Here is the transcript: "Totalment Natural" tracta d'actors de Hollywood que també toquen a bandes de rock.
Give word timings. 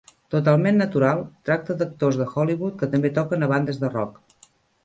"Totalment 0.35 0.79
Natural" 0.81 1.19
tracta 1.49 1.75
d'actors 1.83 2.19
de 2.23 2.27
Hollywood 2.33 2.81
que 2.81 2.91
també 2.95 3.15
toquen 3.19 3.49
a 3.49 3.51
bandes 3.55 3.83
de 3.85 3.93
rock. 3.99 4.51